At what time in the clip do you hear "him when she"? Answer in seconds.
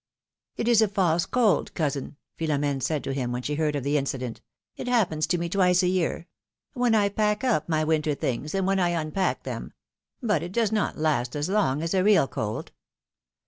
3.13-3.53